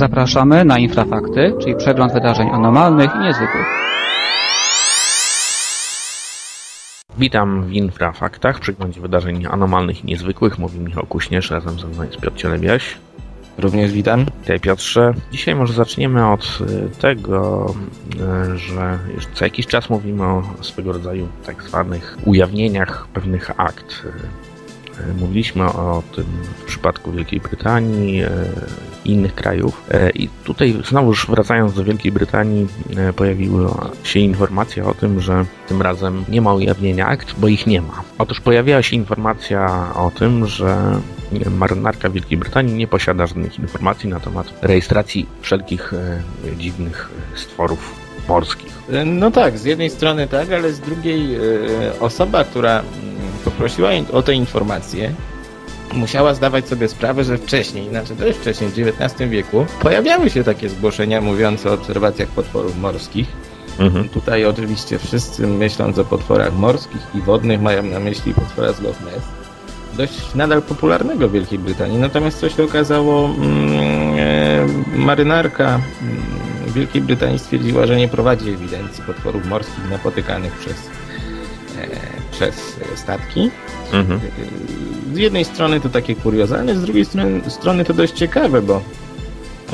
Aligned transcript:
Zapraszamy 0.00 0.64
na 0.64 0.78
Infrafakty, 0.78 1.54
czyli 1.60 1.76
przegląd 1.76 2.12
wydarzeń 2.12 2.48
anormalnych 2.52 3.10
i 3.14 3.18
niezwykłych. 3.18 3.66
Witam 7.18 7.64
w 7.64 7.72
Infrafaktach, 7.72 8.60
przeglądzie 8.60 9.00
wydarzeń 9.00 9.46
anormalnych 9.50 10.04
i 10.04 10.06
niezwykłych. 10.06 10.58
Mówi 10.58 10.78
Michał 10.78 11.06
Kuśnierz, 11.06 11.50
razem 11.50 11.78
ze 11.78 11.86
mną 11.86 12.02
jest 12.02 12.16
Piotr 12.20 12.36
Cielebiaś. 12.36 12.96
Również 13.58 13.92
witam. 13.92 14.26
Witaj 14.40 14.60
Piotrze. 14.60 15.14
Dzisiaj 15.32 15.54
może 15.54 15.72
zaczniemy 15.72 16.32
od 16.32 16.58
y, 16.60 17.00
tego, 17.00 17.66
y, 18.54 18.58
że 18.58 18.98
już 19.14 19.26
co 19.26 19.44
jakiś 19.44 19.66
czas 19.66 19.90
mówimy 19.90 20.24
o 20.24 20.42
swego 20.60 20.92
rodzaju 20.92 21.28
tak 21.46 21.62
zwanych 21.62 22.18
ujawnieniach 22.24 23.08
pewnych 23.12 23.60
akt. 23.60 24.02
Y, 25.08 25.14
mówiliśmy 25.14 25.64
o 25.64 26.02
tym 26.16 26.24
w 26.58 26.64
przypadku 26.64 27.12
Wielkiej 27.12 27.40
Brytanii 27.40 28.22
i 29.04 29.12
innych 29.12 29.34
krajów. 29.34 29.82
I 30.14 30.28
tutaj 30.44 30.82
znowuż 30.88 31.26
wracając 31.26 31.74
do 31.74 31.84
Wielkiej 31.84 32.12
Brytanii 32.12 32.66
pojawiła 33.16 33.90
się 34.04 34.20
informacja 34.20 34.84
o 34.84 34.94
tym, 34.94 35.20
że 35.20 35.44
tym 35.68 35.82
razem 35.82 36.24
nie 36.28 36.40
ma 36.40 36.54
ujawnienia 36.54 37.06
akt, 37.06 37.34
bo 37.38 37.48
ich 37.48 37.66
nie 37.66 37.82
ma. 37.82 38.02
Otóż 38.18 38.40
pojawiła 38.40 38.82
się 38.82 38.96
informacja 38.96 39.90
o 39.94 40.10
tym, 40.10 40.46
że 40.46 41.00
marynarka 41.50 42.10
Wielkiej 42.10 42.38
Brytanii 42.38 42.74
nie 42.74 42.86
posiada 42.86 43.26
żadnych 43.26 43.58
informacji 43.58 44.10
na 44.10 44.20
temat 44.20 44.46
rejestracji 44.62 45.26
wszelkich 45.40 45.94
e, 45.94 46.22
dziwnych 46.56 47.10
stworów 47.34 47.99
morskich. 48.30 48.72
No 49.06 49.30
tak, 49.30 49.58
z 49.58 49.64
jednej 49.64 49.90
strony 49.90 50.28
tak, 50.28 50.52
ale 50.52 50.72
z 50.72 50.80
drugiej 50.80 51.34
e, 51.34 51.38
osoba, 52.00 52.44
która 52.44 52.74
mm, 52.80 52.84
poprosiła 53.44 53.90
o 54.12 54.22
te 54.22 54.34
informacje, 54.34 55.12
musiała 55.92 56.34
zdawać 56.34 56.68
sobie 56.68 56.88
sprawę, 56.88 57.24
że 57.24 57.38
wcześniej, 57.38 57.88
znaczy 57.88 58.14
dość 58.14 58.38
wcześniej, 58.38 58.70
w 58.70 58.78
XIX 58.78 59.30
wieku, 59.30 59.66
pojawiały 59.80 60.30
się 60.30 60.44
takie 60.44 60.68
zgłoszenia 60.68 61.20
mówiące 61.20 61.70
o 61.70 61.74
obserwacjach 61.74 62.28
potworów 62.28 62.78
morskich. 62.78 63.28
Mhm. 63.78 64.08
Tutaj 64.08 64.44
oczywiście 64.44 64.98
wszyscy 64.98 65.46
myśląc 65.46 65.98
o 65.98 66.04
potworach 66.04 66.54
morskich 66.54 67.02
i 67.14 67.20
wodnych 67.20 67.60
mają 67.60 67.82
na 67.82 68.00
myśli 68.00 68.34
potwora 68.34 68.72
z 68.72 68.80
Loch 68.80 69.00
Ness 69.00 69.40
dość 69.96 70.34
nadal 70.34 70.62
popularnego 70.62 71.28
w 71.28 71.32
Wielkiej 71.32 71.58
Brytanii. 71.58 71.98
Natomiast 71.98 72.40
co 72.40 72.48
się 72.48 72.64
okazało, 72.64 73.24
mm, 73.24 73.38
e, 74.18 74.98
marynarka 74.98 75.80
mm, 76.70 76.74
Wielkiej 76.74 77.02
Brytanii 77.02 77.38
stwierdziła, 77.38 77.86
że 77.86 77.96
nie 77.96 78.08
prowadzi 78.08 78.50
ewidencji 78.50 79.04
potworów 79.04 79.46
morskich 79.46 79.90
napotykanych 79.90 80.52
przez, 80.52 80.76
e, 81.78 81.88
przez 82.32 82.76
statki. 82.94 83.50
Mhm. 83.92 84.20
Z 85.14 85.18
jednej 85.18 85.44
strony 85.44 85.80
to 85.80 85.88
takie 85.88 86.14
kuriozalne, 86.14 86.76
z 86.76 86.82
drugiej 86.82 87.04
strony, 87.04 87.40
strony 87.50 87.84
to 87.84 87.94
dość 87.94 88.12
ciekawe, 88.12 88.62
bo 88.62 88.82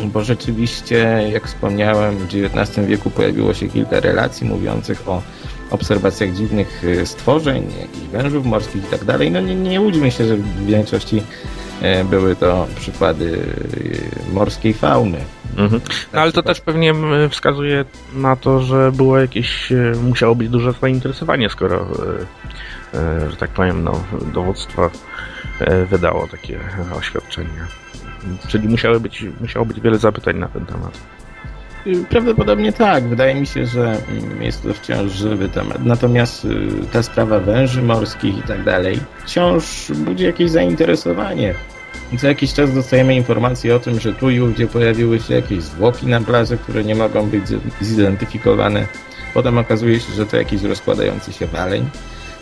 bo 0.05 0.25
rzeczywiście, 0.25 1.29
jak 1.33 1.47
wspomniałem, 1.47 2.17
w 2.19 2.25
XIX 2.25 2.87
wieku 2.87 3.11
pojawiło 3.11 3.55
się 3.55 3.69
kilka 3.69 4.01
relacji 4.01 4.47
mówiących 4.47 5.09
o 5.09 5.23
obserwacjach 5.71 6.33
dziwnych 6.33 6.85
y, 6.85 7.07
stworzeń, 7.07 7.65
jakichś 7.81 8.07
wężów 8.07 8.47
morskich 8.47 8.85
i 8.85 8.87
tak 8.87 9.05
dalej. 9.05 9.31
No 9.31 9.41
nie, 9.41 9.55
nie 9.55 9.81
łudźmy 9.81 10.11
się, 10.11 10.27
że 10.27 10.37
w 10.37 10.67
większości 10.67 11.23
e, 11.83 12.05
były 12.05 12.37
to 12.37 12.67
przykłady 12.81 13.39
morskiej 14.33 14.75
fauny. 14.75 15.19
Mhm. 15.57 15.81
No 16.13 16.21
ale 16.21 16.33
to 16.33 16.43
też 16.43 16.61
pewnie 16.61 16.95
wskazuje 17.31 17.85
na 18.15 18.37
to, 18.37 18.61
że 18.61 18.93
było 18.93 19.19
jakieś, 19.19 19.73
e, 19.73 19.93
musiało 20.03 20.35
być 20.35 20.49
duże 20.49 20.73
zainteresowanie, 20.73 21.49
skoro, 21.49 21.87
e, 22.95 23.31
że 23.31 23.37
tak 23.37 23.51
powiem, 23.51 23.85
no, 23.85 24.05
dowództwo 24.35 24.91
wydało 25.91 26.29
takie 26.29 26.59
oświadczenia. 26.99 27.67
Czyli 28.49 28.69
musiało 28.69 29.01
być, 29.01 29.25
musiało 29.41 29.67
być 29.67 29.81
wiele 29.81 29.99
zapytań 29.99 30.39
na 30.39 30.49
ten 30.49 30.67
temat. 30.67 30.99
Prawdopodobnie 32.09 32.73
tak. 32.73 33.05
Wydaje 33.05 33.35
mi 33.35 33.47
się, 33.47 33.67
że 33.67 33.97
mm, 34.09 34.43
jest 34.43 34.63
to 34.63 34.75
wciąż 34.75 35.13
żywy 35.13 35.49
temat. 35.49 35.85
Natomiast 35.85 36.45
y, 36.45 36.69
ta 36.93 37.03
sprawa 37.03 37.41
węży 37.41 37.83
morskich 37.83 38.39
i 38.39 38.43
tak 38.43 38.65
dalej 38.65 39.01
wciąż 39.25 39.93
budzi 39.95 40.25
jakieś 40.25 40.51
zainteresowanie. 40.51 41.55
I 42.13 42.19
co 42.19 42.27
jakiś 42.27 42.53
czas 42.53 42.75
dostajemy 42.75 43.17
informacje 43.17 43.77
o 43.77 43.79
tym, 43.79 44.01
że 44.01 44.13
tu 44.13 44.31
i 44.31 44.41
ówdzie 44.41 44.67
pojawiły 44.67 45.21
się 45.21 45.35
jakieś 45.35 45.63
zwłoki 45.63 46.07
na 46.07 46.21
plaży, 46.21 46.59
które 46.59 46.85
nie 46.85 46.95
mogą 46.95 47.31
być 47.31 47.43
zidentyfikowane. 47.81 48.87
Potem 49.35 49.59
okazuje 49.59 50.01
się, 50.01 50.13
że 50.13 50.27
to 50.27 50.37
jakiś 50.37 50.63
rozkładający 50.63 51.33
się 51.33 51.47
waleń. 51.47 51.91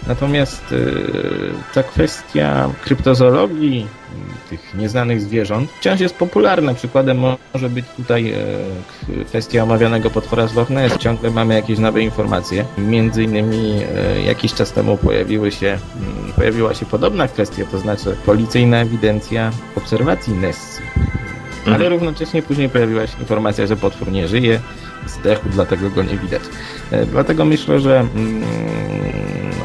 Natomiast 0.07 0.73
y, 0.73 0.95
ta 1.75 1.83
kwestia 1.83 2.71
kryptozoologii, 2.85 3.87
tych 4.51 4.75
nieznanych 4.75 5.21
zwierząt, 5.21 5.71
wciąż 5.71 6.01
jest 6.01 6.15
popularna. 6.17 6.75
Przykładem 6.75 7.19
może 7.55 7.71
być 7.71 7.85
tutaj 7.97 8.33
e, 8.33 9.25
kwestia 9.25 9.63
omawianego 9.63 10.11
potwora 10.11 10.47
z 10.47 10.55
Loch 10.55 10.71
Ness. 10.71 10.99
Ciągle 10.99 11.31
mamy 11.31 11.55
jakieś 11.55 11.79
nowe 11.79 12.03
informacje. 12.03 12.65
Między 12.79 13.23
innymi 13.23 13.83
e, 13.97 14.23
jakiś 14.23 14.55
czas 14.55 14.73
temu 14.73 14.97
pojawiły 14.97 15.53
się, 15.53 15.67
mm, 15.67 16.33
pojawiła 16.37 16.75
się 16.75 16.87
podobna 16.87 17.29
kwestia, 17.29 17.65
to 17.71 17.79
znaczy 17.79 18.17
policyjna 18.27 18.77
ewidencja 18.81 19.51
obserwacji 19.77 20.33
Nessy. 20.33 20.83
Ale 21.67 21.75
mhm. 21.75 21.93
równocześnie 21.93 22.43
później 22.43 22.69
pojawiła 22.69 23.07
się 23.07 23.19
informacja, 23.21 23.67
że 23.67 23.77
potwór 23.77 24.13
nie 24.13 24.29
żyje, 24.29 24.61
zdechł, 25.07 25.49
dlatego 25.49 25.91
go 25.91 26.03
nie 26.03 26.17
widać. 26.17 26.43
E, 26.91 27.07
dlatego 27.07 27.45
myślę, 27.45 27.81
że 27.81 28.01
mm, 28.01 28.43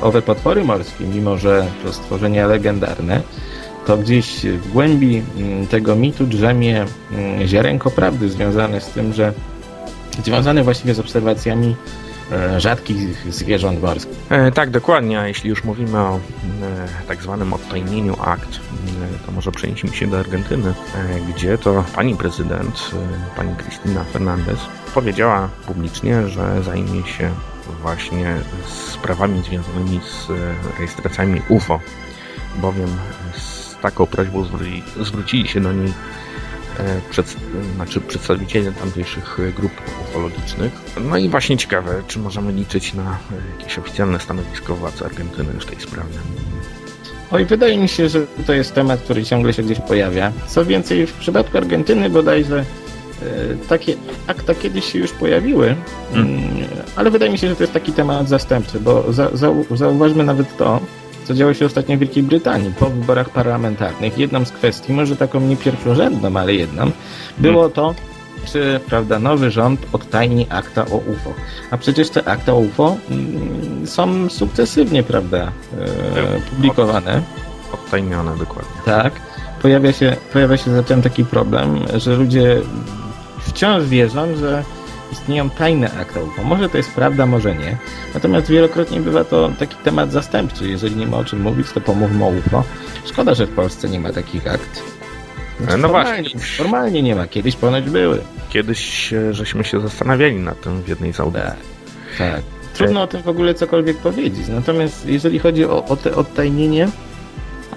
owe 0.02 0.22
potwory 0.22 0.64
morskie, 0.64 1.06
mimo 1.06 1.38
że 1.38 1.68
to 1.84 1.94
stworzenia 1.94 2.48
legendarne, 2.48 3.22
to 3.86 3.98
gdzieś 3.98 4.46
w 4.46 4.72
głębi 4.72 5.24
mm, 5.38 5.68
tego 5.68 5.96
mitu 5.96 6.28
drzemie 6.28 6.86
mm, 7.12 7.48
ziarenko 7.48 7.92
prawdy 7.92 8.30
związane 8.30 8.82
z 8.82 8.88
tym, 8.88 9.14
że 9.14 9.34
związane 10.24 10.64
właściwie 10.64 10.94
z 10.94 11.00
obserwacjami 11.00 11.76
rzadkich 12.58 13.26
zwierząt 13.30 13.82
morskich. 13.82 14.18
E, 14.30 14.52
tak, 14.52 14.70
dokładnie. 14.70 15.20
A 15.20 15.28
jeśli 15.28 15.50
już 15.50 15.64
mówimy 15.64 16.00
o 16.00 16.16
e, 16.16 16.20
tak 17.08 17.22
zwanym 17.22 17.54
odtajnieniu 17.54 18.16
akt, 18.22 18.50
e, 18.50 19.26
to 19.26 19.32
może 19.32 19.52
przenieśmy 19.52 19.90
się 19.90 20.08
do 20.08 20.20
Argentyny, 20.20 20.70
e, 20.70 20.74
gdzie 21.34 21.58
to 21.58 21.84
pani 21.96 22.16
prezydent, 22.16 22.92
e, 22.94 23.36
pani 23.38 23.56
Cristina 23.56 24.04
Fernandez, 24.04 24.60
powiedziała 24.94 25.50
publicznie, 25.68 26.28
że 26.28 26.64
zajmie 26.64 27.08
się 27.08 27.32
właśnie 27.82 28.36
sprawami 28.68 29.44
związanymi 29.44 30.00
z 30.04 30.28
rejestracjami 30.78 31.42
UFO, 31.50 31.80
bowiem 32.56 32.90
z 33.38 33.76
taką 33.82 34.06
prośbą 34.06 34.46
zwrócili 35.02 35.48
się 35.48 35.62
do 35.62 35.74
niej 35.74 35.88
e, 35.88 36.29
przed, 37.10 37.36
znaczy 37.76 38.02
przedstawiciele 38.02 38.72
tamtejszych 38.72 39.38
grup 39.56 39.72
ufologicznych. 40.10 40.72
No 41.02 41.18
i 41.18 41.30
właśnie 41.30 41.58
ciekawe, 41.58 42.04
czy 42.08 42.20
możemy 42.20 42.52
liczyć 42.52 42.94
na 42.94 43.18
jakieś 43.60 43.80
oficjalne 43.80 44.20
stanowisko 44.20 44.76
władz 44.76 45.02
Argentyny 45.02 45.54
w 45.54 45.66
tej 45.66 45.80
sprawie. 45.80 46.14
Oj, 47.32 47.46
wydaje 47.46 47.78
mi 47.78 47.88
się, 47.88 48.10
że 48.10 48.26
to 48.48 48.54
jest 48.54 48.74
temat, 48.74 49.02
który 49.02 49.24
ciągle 49.24 49.54
się 49.54 49.64
gdzieś 49.64 49.80
pojawia. 49.80 50.32
Co 50.48 50.66
więcej, 50.66 51.08
w 51.08 51.14
przypadku 51.14 51.58
Argentyny 51.58 52.10
bodajże 52.10 52.66
E, 53.22 53.56
takie 53.68 53.96
akta 54.28 54.56
kiedyś 54.56 54.86
się 54.86 55.00
już 55.00 55.12
pojawiły, 55.12 55.76
hmm. 56.14 56.40
ale 56.96 57.12
wydaje 57.12 57.32
mi 57.32 57.38
się, 57.38 57.50
że 57.50 57.56
to 57.56 57.64
jest 57.64 57.74
taki 57.74 57.92
temat 57.92 58.30
zastępczy, 58.30 58.80
bo 58.80 59.14
za, 59.14 59.30
za, 59.34 59.54
zauważmy 59.76 60.24
nawet 60.24 60.58
to, 60.58 60.80
co 61.30 61.34
działo 61.34 61.54
się 61.54 61.66
ostatnio 61.66 61.96
w 61.96 62.00
Wielkiej 62.00 62.24
Brytanii 62.24 62.72
po 62.80 62.90
wyborach 62.90 63.30
parlamentarnych. 63.30 64.18
Jedną 64.18 64.46
z 64.46 64.52
kwestii, 64.52 64.94
może 64.94 65.16
taką 65.16 65.40
nie 65.40 65.58
pierwszorzędną, 65.58 66.40
ale 66.40 66.54
jedną, 66.54 66.92
było 67.38 67.70
to, 67.70 67.96
czy 68.46 68.80
prawda, 68.88 69.20
nowy 69.20 69.52
rząd 69.52 69.80
odtajni 69.94 70.48
akta 70.50 70.86
o 70.86 70.96
UFO. 70.98 71.34
A 71.72 71.78
przecież 71.78 72.10
te 72.10 72.28
akta 72.28 72.54
o 72.54 72.58
UFO 72.58 72.98
mm, 73.10 73.88
są 73.88 74.30
sukcesywnie, 74.30 75.04
prawda, 75.04 75.38
e, 75.38 76.42
publikowane. 76.50 77.22
Odtajnione, 77.74 78.38
dokładnie. 78.38 78.82
Tak. 78.86 79.14
Pojawia 79.62 79.94
się, 79.94 80.16
pojawia 80.34 80.58
się 80.58 80.72
zatem 80.72 81.02
taki 81.02 81.26
problem, 81.26 81.80
że 81.96 82.16
ludzie 82.16 82.62
wciąż 83.40 83.86
wierzą, 83.86 84.36
że 84.36 84.64
istnieją 85.12 85.50
tajne 85.50 85.92
akta 85.92 86.20
UFO. 86.20 86.44
Może 86.44 86.70
to 86.70 86.78
jest 86.78 86.92
prawda, 86.92 87.26
może 87.26 87.56
nie. 87.56 87.78
Natomiast 88.14 88.48
wielokrotnie 88.48 89.00
bywa 89.00 89.24
to 89.24 89.52
taki 89.60 89.76
temat 89.76 90.12
zastępczy. 90.12 90.70
Jeżeli 90.70 90.96
nie 90.96 91.08
ma 91.08 91.18
o 91.18 91.26
czym 91.26 91.42
mówić, 91.42 91.68
to 91.72 91.82
pomówmy 91.82 92.26
o 92.26 92.28
UFO. 92.28 92.64
Szkoda, 93.06 93.34
że 93.34 93.46
w 93.46 93.50
Polsce 93.50 93.90
nie 93.90 94.00
ma 94.00 94.12
takich 94.12 94.48
akt. 94.48 94.84
Znaczy, 95.60 95.78
no 95.78 95.88
formalnie, 95.88 96.30
właśnie. 96.30 96.40
Formalnie 96.40 97.02
nie 97.02 97.16
ma. 97.16 97.28
Kiedyś 97.28 97.56
ponoć 97.56 97.90
były. 97.90 98.22
Kiedyś 98.50 99.14
żeśmy 99.32 99.64
się 99.64 99.82
zastanawiali 99.82 100.36
nad 100.36 100.62
tym 100.62 100.82
w 100.82 100.88
jednej 100.88 101.14
z 101.14 101.20
audycji. 101.20 101.50
Tak, 102.18 102.30
tak. 102.32 102.42
Trudno 102.74 103.02
o 103.02 103.08
tym 103.08 103.22
w 103.22 103.28
ogóle 103.28 103.54
cokolwiek 103.54 103.98
powiedzieć. 103.98 104.48
Natomiast 104.48 105.06
jeżeli 105.06 105.40
chodzi 105.40 105.66
o, 105.66 105.86
o 105.86 105.96
te 105.96 106.16
odtajnienie, 106.16 106.88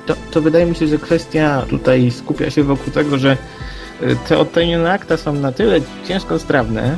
to, 0.06 0.14
to 0.30 0.42
wydaje 0.42 0.66
mi 0.66 0.74
się, 0.74 0.86
że 0.86 0.98
kwestia 0.98 1.62
tutaj 1.70 2.10
skupia 2.10 2.50
się 2.50 2.62
wokół 2.62 2.92
tego, 2.92 3.18
że 3.18 3.36
te 4.28 4.38
odtajnione 4.38 4.92
akta 4.92 5.16
są 5.16 5.32
na 5.32 5.52
tyle 5.52 5.80
ciężko 6.08 6.38
strawne 6.38 6.96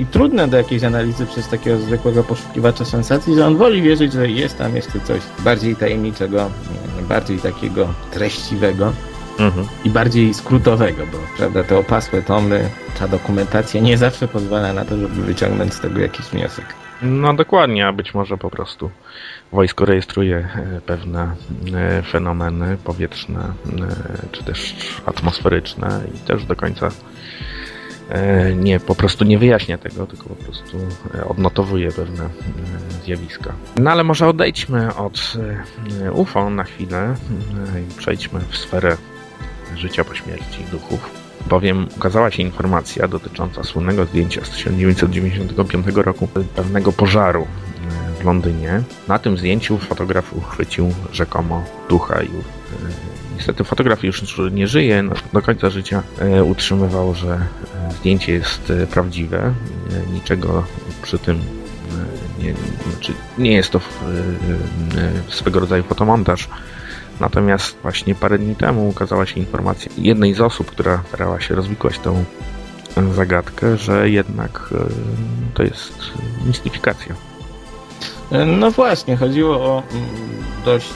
i 0.00 0.06
trudne 0.06 0.48
do 0.48 0.56
jakiejś 0.56 0.84
analizy 0.84 1.26
przez 1.26 1.48
takiego 1.48 1.78
zwykłego 1.78 2.24
poszukiwacza 2.24 2.84
sensacji, 2.84 3.34
że 3.34 3.46
on 3.46 3.56
woli 3.56 3.82
wierzyć, 3.82 4.12
że 4.12 4.30
jest 4.30 4.58
tam 4.58 4.76
jeszcze 4.76 5.00
coś 5.00 5.20
bardziej 5.38 5.76
tajemniczego, 5.76 6.50
bardziej 7.08 7.38
takiego 7.38 7.88
treściwego. 8.10 8.92
Mhm. 9.38 9.66
i 9.84 9.90
bardziej 9.90 10.34
skrótowego, 10.34 11.06
bo 11.12 11.18
prawda, 11.36 11.64
te 11.64 11.78
opasłe 11.78 12.22
tomy, 12.22 12.70
ta 12.98 13.08
dokumentacja 13.08 13.80
nie 13.80 13.98
zawsze 13.98 14.28
pozwala 14.28 14.72
na 14.72 14.84
to, 14.84 14.96
żeby 14.96 15.22
wyciągnąć 15.22 15.74
z 15.74 15.80
tego 15.80 16.00
jakiś 16.00 16.26
wniosek. 16.26 16.64
No 17.02 17.34
dokładnie, 17.34 17.86
a 17.86 17.92
być 17.92 18.14
może 18.14 18.36
po 18.38 18.50
prostu 18.50 18.90
wojsko 19.52 19.84
rejestruje 19.84 20.36
e, 20.36 20.80
pewne 20.86 21.34
e, 21.74 22.02
fenomeny 22.02 22.76
powietrzne 22.84 23.40
e, 23.40 23.52
czy 24.32 24.44
też 24.44 24.74
atmosferyczne 25.06 26.00
i 26.14 26.18
też 26.18 26.44
do 26.44 26.56
końca 26.56 26.90
nie, 28.56 28.80
po 28.80 28.94
prostu 28.94 29.24
nie 29.24 29.38
wyjaśnia 29.38 29.78
tego, 29.78 30.06
tylko 30.06 30.28
po 30.28 30.44
prostu 30.44 30.78
e, 31.14 31.24
odnotowuje 31.24 31.92
pewne 31.92 32.24
e, 32.24 32.28
zjawiska. 33.04 33.52
No 33.76 33.90
ale 33.90 34.04
może 34.04 34.28
odejdźmy 34.28 34.94
od 34.94 35.36
e, 36.02 36.12
UFO 36.12 36.50
na 36.50 36.64
chwilę 36.64 37.14
e, 37.76 37.80
i 37.80 37.94
przejdźmy 37.98 38.40
w 38.48 38.56
sferę 38.56 38.96
życia 39.76 40.04
po 40.04 40.14
śmierci 40.14 40.64
duchów. 40.70 41.10
Bowiem 41.48 41.86
ukazała 41.96 42.30
się 42.30 42.42
informacja 42.42 43.08
dotycząca 43.08 43.64
słynnego 43.64 44.04
zdjęcia 44.06 44.44
z 44.44 44.50
1995 44.50 45.86
roku 45.96 46.28
pewnego 46.54 46.92
pożaru 46.92 47.42
e, 47.42 48.22
w 48.22 48.24
Londynie. 48.24 48.82
Na 49.08 49.18
tym 49.18 49.38
zdjęciu 49.38 49.78
fotograf 49.78 50.32
uchwycił 50.32 50.94
rzekomo 51.12 51.64
ducha 51.88 52.22
i 52.22 52.28
e, 52.28 52.30
niestety 53.40 53.64
fotograf 53.64 54.04
już 54.04 54.22
nie 54.52 54.66
żyje. 54.66 55.02
No, 55.02 55.12
do 55.32 55.42
końca 55.42 55.70
życia 55.70 56.02
e, 56.18 56.44
utrzymywał, 56.44 57.14
że 57.14 57.28
e, 57.28 57.38
zdjęcie 57.90 58.32
jest 58.32 58.70
e, 58.70 58.86
prawdziwe. 58.86 59.38
E, 59.38 60.12
Niczego 60.12 60.64
przy 61.02 61.18
tym 61.18 61.36
e, 61.36 62.42
nie, 62.42 62.54
znaczy 62.92 63.12
nie 63.38 63.52
jest 63.52 63.70
to 63.70 63.80
swego 65.28 65.60
rodzaju 65.60 65.82
fotomontaż. 65.82 66.48
Natomiast 67.20 67.76
właśnie 67.82 68.14
parę 68.14 68.38
dni 68.38 68.56
temu 68.56 68.88
ukazała 68.88 69.26
się 69.26 69.40
informacja 69.40 69.92
jednej 69.98 70.34
z 70.34 70.40
osób, 70.40 70.70
która 70.70 71.02
starała 71.08 71.40
się 71.40 71.54
rozwikłać 71.54 71.98
tą 71.98 72.24
zagadkę, 73.14 73.76
że 73.76 74.10
jednak 74.10 74.74
to 75.54 75.62
jest 75.62 76.12
mistyfikacja. 76.46 77.14
No 78.46 78.70
właśnie, 78.70 79.16
chodziło 79.16 79.56
o 79.56 79.82
mm, 79.92 80.08
dość 80.64 80.94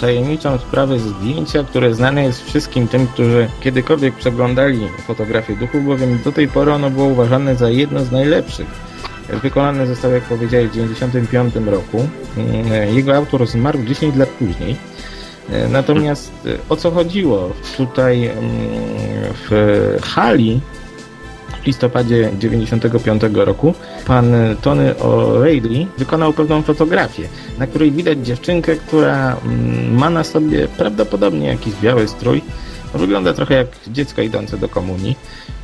tajemniczą 0.00 0.58
sprawę 0.58 0.98
zdjęcia, 0.98 1.64
które 1.64 1.94
znane 1.94 2.24
jest 2.24 2.44
wszystkim 2.44 2.88
tym, 2.88 3.06
którzy 3.06 3.48
kiedykolwiek 3.60 4.14
przeglądali 4.14 4.88
fotografię 5.06 5.56
duchów, 5.56 5.84
bowiem 5.84 6.18
do 6.24 6.32
tej 6.32 6.48
pory 6.48 6.72
ono 6.72 6.90
było 6.90 7.06
uważane 7.06 7.56
za 7.56 7.70
jedno 7.70 8.04
z 8.04 8.12
najlepszych. 8.12 8.66
Wykonane 9.42 9.86
zostało, 9.86 10.14
jak 10.14 10.24
powiedziałeś, 10.24 10.66
w 10.66 10.70
1995 10.70 11.66
roku. 11.66 12.08
Mm, 12.36 12.94
Jego 12.96 13.16
autor 13.16 13.46
zmarł 13.46 13.84
10 13.84 14.16
lat 14.16 14.28
później. 14.28 14.76
E, 15.50 15.68
Natomiast 15.68 16.32
e, 16.46 16.58
o 16.68 16.76
co 16.76 16.90
chodziło? 16.90 17.50
Tutaj 17.76 18.26
mm, 18.26 18.40
w 19.50 19.98
hali 20.02 20.60
w 21.62 21.66
listopadzie 21.66 22.30
95 22.38 23.22
roku 23.34 23.74
pan 24.06 24.32
Tony 24.62 24.94
O'Reilly 24.94 25.86
wykonał 25.98 26.32
pewną 26.32 26.62
fotografię, 26.62 27.28
na 27.58 27.66
której 27.66 27.92
widać 27.92 28.26
dziewczynkę, 28.26 28.76
która 28.76 29.36
mm, 29.44 29.94
ma 29.94 30.10
na 30.10 30.24
sobie 30.24 30.68
prawdopodobnie 30.68 31.46
jakiś 31.46 31.74
biały 31.82 32.08
strój. 32.08 32.42
Wygląda 32.94 33.32
trochę 33.32 33.54
jak 33.54 33.66
dziecko 33.88 34.22
idące 34.22 34.58
do 34.58 34.68
komunii. 34.68 35.16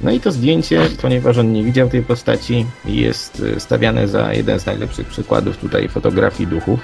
No 0.02 0.10
i 0.10 0.20
to 0.20 0.32
zdjęcie, 0.32 0.80
ponieważ 1.02 1.38
on 1.38 1.52
nie 1.52 1.64
widział 1.64 1.88
tej 1.88 2.02
postaci, 2.02 2.66
jest 2.84 3.42
e, 3.56 3.60
stawiane 3.60 4.08
za 4.08 4.32
jeden 4.32 4.60
z 4.60 4.66
najlepszych 4.66 5.06
przykładów 5.06 5.56
tutaj 5.56 5.88
fotografii 5.88 6.46
duchów. 6.46 6.80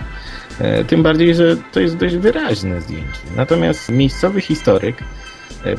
E, 0.59 0.85
Tym 0.85 1.03
bardziej, 1.03 1.35
że 1.35 1.57
to 1.73 1.81
jest 1.81 1.97
dość 1.97 2.17
wyraźne 2.17 2.81
zdjęcie. 2.81 3.21
Natomiast 3.37 3.89
miejscowy 3.89 4.41
historyk, 4.41 4.97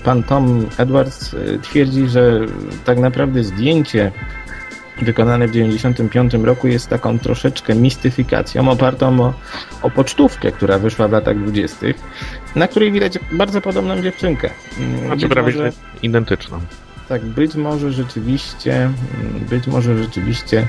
pan 0.03 0.23
Tom 0.23 0.65
Edwards, 0.77 1.33
e, 1.33 1.59
twierdzi, 1.59 2.07
że 2.07 2.39
tak 2.85 2.97
naprawdę 2.99 3.43
zdjęcie 3.43 4.11
wykonane 5.01 5.47
w 5.47 5.51
1995 5.51 6.45
roku 6.45 6.67
jest 6.67 6.87
taką 6.89 7.19
troszeczkę 7.19 7.75
mistyfikacją 7.75 8.69
opartą 8.69 9.19
o, 9.21 9.33
o 9.81 9.89
pocztówkę, 9.89 10.51
która 10.51 10.79
wyszła 10.79 11.07
w 11.07 11.11
latach 11.11 11.39
20., 11.43 11.77
na 12.55 12.67
której 12.67 12.91
widać 12.91 13.19
bardzo 13.31 13.61
podobną 13.61 14.01
dziewczynkę. 14.01 14.49
Mm, 14.79 14.99
Znaczy 14.99 15.21
być 15.21 15.29
prawie 15.31 15.51
może- 15.53 15.71
że 15.71 15.77
identyczną. 16.03 16.59
tak, 17.09 17.25
być 17.25 17.55
może 17.55 17.91
rzeczywiście, 17.91 18.75
mm, 18.75 18.93
być 19.49 19.67
może 19.67 19.97
rzeczywiście 20.03 20.67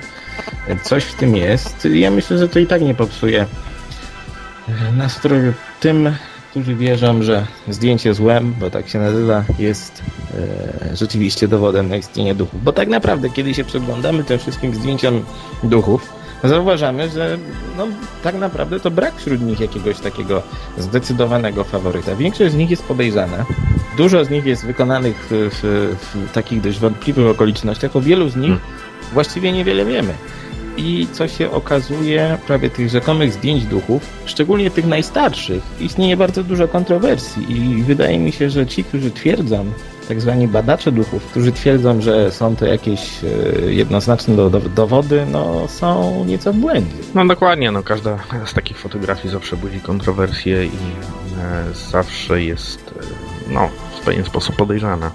coś 0.82 1.04
w 1.04 1.14
tym 1.14 1.36
jest. 1.36 1.88
Ja 1.94 2.10
myślę, 2.10 2.38
że 2.38 2.48
to 2.48 2.58
i 2.58 2.66
tak 2.66 2.82
nie 2.82 2.94
popsuje 2.94 3.46
nastroju 4.96 5.52
tym, 5.80 6.14
którzy 6.52 6.74
wierzą, 6.74 7.22
że 7.22 7.46
zdjęcie 7.68 8.14
złem, 8.14 8.54
bo 8.60 8.70
tak 8.70 8.88
się 8.88 8.98
nazywa, 8.98 9.44
jest 9.58 10.02
e, 10.90 10.96
rzeczywiście 10.96 11.48
dowodem 11.48 11.88
na 11.88 11.96
istnienie 11.96 12.34
duchów. 12.34 12.64
Bo 12.64 12.72
tak 12.72 12.88
naprawdę, 12.88 13.30
kiedy 13.30 13.54
się 13.54 13.64
przyglądamy 13.64 14.24
tym 14.24 14.38
wszystkim 14.38 14.74
zdjęciom 14.74 15.24
duchów, 15.62 16.12
zauważamy, 16.44 17.08
że 17.08 17.38
no, 17.76 17.86
tak 18.22 18.34
naprawdę 18.34 18.80
to 18.80 18.90
brak 18.90 19.16
wśród 19.16 19.40
nich 19.40 19.60
jakiegoś 19.60 20.00
takiego 20.00 20.42
zdecydowanego 20.78 21.64
faworyta. 21.64 22.16
Większość 22.16 22.52
z 22.52 22.56
nich 22.56 22.70
jest 22.70 22.82
podejrzana. 22.82 23.44
Dużo 23.96 24.24
z 24.24 24.30
nich 24.30 24.44
jest 24.44 24.66
wykonanych 24.66 25.28
w, 25.30 25.50
w, 25.62 26.26
w 26.28 26.32
takich 26.32 26.60
dość 26.60 26.78
wątpliwych 26.78 27.26
okolicznościach. 27.26 27.96
O 27.96 28.00
wielu 28.00 28.28
z 28.28 28.36
nich 28.36 28.50
Hmm. 28.50 28.68
właściwie 29.12 29.52
niewiele 29.52 29.84
wiemy. 29.84 30.14
I 30.76 31.06
co 31.12 31.28
się 31.28 31.50
okazuje, 31.50 32.38
prawie 32.46 32.70
tych 32.70 32.88
rzekomych 32.88 33.32
zdjęć 33.32 33.64
duchów, 33.64 34.02
szczególnie 34.24 34.70
tych 34.70 34.86
najstarszych, 34.86 35.62
istnieje 35.80 36.16
bardzo 36.16 36.44
dużo 36.44 36.68
kontrowersji 36.68 37.52
i 37.52 37.82
wydaje 37.82 38.18
mi 38.18 38.32
się, 38.32 38.50
że 38.50 38.66
ci, 38.66 38.84
którzy 38.84 39.10
twierdzą, 39.10 39.66
tak 40.08 40.20
zwani 40.20 40.48
badacze 40.48 40.92
duchów, 40.92 41.26
którzy 41.26 41.52
twierdzą, 41.52 42.00
że 42.00 42.30
są 42.32 42.56
to 42.56 42.66
jakieś 42.66 43.24
e, 43.24 43.72
jednoznaczne 43.72 44.36
do, 44.36 44.50
do, 44.50 44.60
dowody, 44.60 45.26
no 45.30 45.68
są 45.68 46.24
nieco 46.24 46.52
w 46.52 46.56
błędzie. 46.56 46.96
No 47.14 47.26
dokładnie, 47.26 47.70
no 47.70 47.82
każda 47.82 48.18
z 48.44 48.54
takich 48.54 48.78
fotografii 48.78 49.32
zawsze 49.32 49.56
budzi 49.56 49.80
kontrowersje 49.80 50.64
i 50.64 50.68
e, 50.68 51.74
zawsze 51.90 52.42
jest 52.42 52.94
e, 53.50 53.52
no, 53.52 53.68
w 54.00 54.04
pewien 54.04 54.24
sposób 54.24 54.56
podejrzana. 54.56 55.10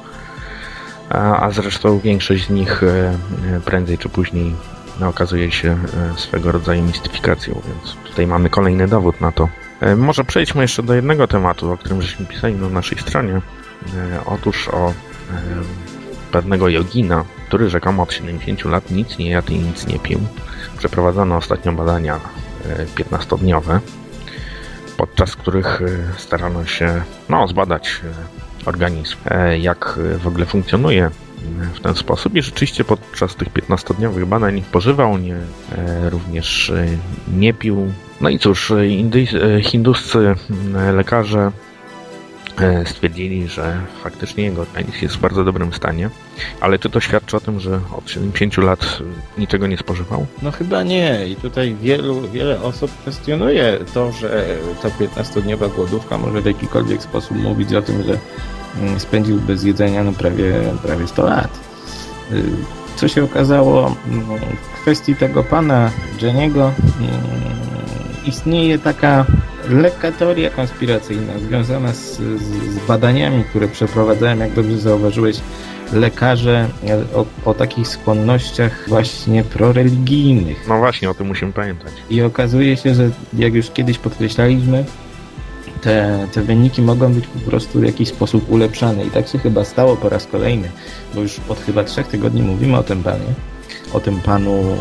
A, 1.09 1.45
a 1.45 1.51
zresztą 1.51 1.99
większość 1.99 2.47
z 2.47 2.49
nich 2.49 2.83
e, 2.83 3.17
prędzej 3.65 3.97
czy 3.97 4.09
później 4.09 4.53
okazuje 5.01 5.51
się 5.51 5.77
e, 6.13 6.17
swego 6.17 6.51
rodzaju 6.51 6.83
mistyfikacją, 6.83 7.61
więc 7.67 7.95
tutaj 8.09 8.27
mamy 8.27 8.49
kolejny 8.49 8.87
dowód 8.87 9.21
na 9.21 9.31
to. 9.31 9.49
E, 9.81 9.95
Może 9.95 10.23
przejdźmy 10.23 10.61
jeszcze 10.61 10.83
do 10.83 10.93
jednego 10.93 11.27
tematu, 11.27 11.71
o 11.71 11.77
którym 11.77 12.01
żeśmy 12.01 12.25
pisali 12.25 12.55
na 12.55 12.69
naszej 12.69 12.99
stronie. 12.99 13.33
E, 13.35 13.41
Otóż 14.25 14.67
o 14.69 14.93
pewnego 16.31 16.69
jogina, 16.69 17.25
który 17.47 17.69
rzekomo 17.69 18.03
od 18.03 18.13
70 18.13 18.65
lat 18.65 18.91
nic 18.91 19.17
nie 19.17 19.29
jadł 19.29 19.51
i 19.51 19.59
nic 19.59 19.87
nie 19.87 19.99
pił. 19.99 20.19
Przeprowadzono 20.77 21.35
ostatnio 21.37 21.71
badania 21.71 22.19
e, 22.65 22.85
15-dniowe, 22.85 23.79
podczas 24.97 25.35
których 25.35 25.81
starano 26.17 26.65
się 26.65 27.01
no, 27.29 27.47
zbadać 27.47 28.01
organizm, 28.65 29.17
jak 29.59 29.99
w 30.19 30.27
ogóle 30.27 30.45
funkcjonuje 30.45 31.09
w 31.73 31.79
ten 31.79 31.95
sposób 31.95 32.35
i 32.35 32.41
rzeczywiście 32.41 32.83
podczas 32.83 33.35
tych 33.35 33.53
15-dniowych 33.53 34.25
badań 34.25 34.63
pożywał, 34.71 35.17
nie, 35.17 35.35
e, 35.35 36.09
również 36.09 36.69
e, 36.69 36.85
nie 37.37 37.53
pił. 37.53 37.91
No 38.21 38.29
i 38.29 38.39
cóż, 38.39 38.69
indyjs- 38.71 39.57
e, 39.57 39.61
hinduscy 39.61 40.35
lekarze 40.93 41.51
stwierdzili, 42.85 43.47
że 43.47 43.81
faktycznie 44.03 44.43
jego 44.43 44.61
organizm 44.61 44.97
jest 45.01 45.15
w 45.15 45.19
bardzo 45.19 45.43
dobrym 45.43 45.73
stanie, 45.73 46.09
ale 46.61 46.79
czy 46.79 46.89
to 46.89 46.99
świadczy 46.99 47.37
o 47.37 47.39
tym, 47.39 47.59
że 47.59 47.79
od 47.97 48.09
70 48.09 48.57
lat 48.57 48.99
niczego 49.37 49.67
nie 49.67 49.77
spożywał? 49.77 50.25
No 50.41 50.51
chyba 50.51 50.83
nie. 50.83 51.27
I 51.27 51.35
tutaj 51.35 51.75
wielu, 51.81 52.21
wiele 52.29 52.61
osób 52.61 52.91
kwestionuje 53.01 53.79
to, 53.93 54.11
że 54.11 54.45
ta 54.81 54.89
15-dniowa 54.89 55.75
głodówka 55.75 56.17
może 56.17 56.41
w 56.41 56.45
jakikolwiek 56.45 57.03
sposób 57.03 57.37
mówić 57.37 57.73
o 57.73 57.81
tym, 57.81 58.03
że 58.03 58.17
spędził 58.97 59.39
bez 59.39 59.63
jedzenia 59.63 60.03
no 60.03 60.11
prawie, 60.11 60.53
prawie 60.83 61.07
100 61.07 61.25
lat. 61.25 61.59
Y, 62.31 62.43
Co 62.95 63.07
się 63.07 63.23
okazało 63.23 63.95
mm, 64.07 64.25
w 64.77 64.81
kwestii 64.81 65.15
tego 65.15 65.43
pana 65.43 65.91
Jeniego, 66.21 66.71
mm, 66.99 67.11
istnieje 68.25 68.79
taka 68.79 69.25
lekka 69.69 70.11
teoria 70.11 70.49
konspiracyjna 70.49 71.33
związana 71.39 71.93
z, 71.93 72.17
z, 72.17 72.73
z 72.73 72.87
badaniami, 72.87 73.43
które 73.43 73.67
przeprowadzałem, 73.67 74.39
jak 74.39 74.53
dobrze 74.53 74.77
zauważyłeś, 74.77 75.37
lekarze 75.93 76.69
e, 76.87 77.17
o, 77.17 77.25
o 77.45 77.53
takich 77.53 77.87
skłonnościach 77.87 78.85
właśnie 78.87 79.43
proreligijnych. 79.43 80.65
No 80.67 80.77
właśnie, 80.77 81.09
o 81.09 81.13
tym 81.13 81.27
musimy 81.27 81.53
pamiętać. 81.53 81.93
I 82.09 82.21
okazuje 82.21 82.77
się, 82.77 82.95
że 82.95 83.09
jak 83.33 83.53
już 83.53 83.71
kiedyś 83.71 83.97
podkreślaliśmy, 83.97 84.85
te, 85.81 86.27
te 86.31 86.41
wyniki 86.41 86.81
mogą 86.81 87.13
być 87.13 87.27
po 87.27 87.49
prostu 87.49 87.79
w 87.79 87.83
jakiś 87.83 88.09
sposób 88.09 88.51
ulepszane. 88.51 89.05
I 89.05 89.11
tak 89.11 89.27
się 89.27 89.39
chyba 89.39 89.65
stało 89.65 89.95
po 89.95 90.09
raz 90.09 90.27
kolejny, 90.27 90.69
bo 91.15 91.21
już 91.21 91.39
od 91.49 91.59
chyba 91.59 91.83
trzech 91.83 92.07
tygodni 92.07 92.41
mówimy 92.41 92.77
o 92.77 92.83
tym 92.83 93.03
panie, 93.03 93.33
o 93.93 93.99
tym 93.99 94.19
panu 94.19 94.51
e, 94.51 94.75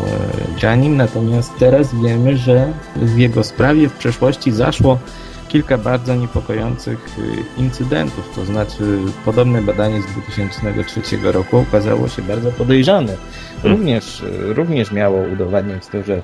Janim, 0.63 0.97
natomiast 0.97 1.51
teraz 1.59 1.95
wiemy, 2.03 2.37
że 2.37 2.73
w 2.95 3.17
jego 3.17 3.43
sprawie 3.43 3.89
w 3.89 3.93
przeszłości 3.93 4.51
zaszło 4.51 4.99
kilka 5.47 5.77
bardzo 5.77 6.15
niepokojących 6.15 7.19
y, 7.19 7.61
incydentów, 7.61 8.31
to 8.35 8.45
znaczy 8.45 8.99
podobne 9.25 9.61
badanie 9.61 10.01
z 10.01 10.05
2003 10.05 11.01
roku 11.23 11.57
okazało 11.57 12.07
się 12.07 12.21
bardzo 12.21 12.51
podejrzane. 12.51 13.17
Również, 13.63 14.21
y, 14.21 14.53
również 14.53 14.91
miało 14.91 15.21
udowadniać 15.33 15.87
to, 15.87 16.03
że 16.03 16.21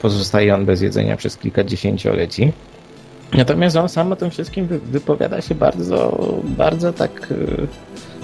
pozostaje 0.00 0.54
on 0.54 0.66
bez 0.66 0.80
jedzenia 0.80 1.16
przez 1.16 1.36
kilka 1.36 1.64
dziesięcioleci. 1.64 2.52
Natomiast 3.32 3.76
on 3.76 3.88
sam 3.88 4.12
o 4.12 4.16
tym 4.16 4.30
wszystkim 4.30 4.66
wypowiada 4.66 5.40
się 5.40 5.54
bardzo, 5.54 6.18
bardzo 6.44 6.92
tak 6.92 7.34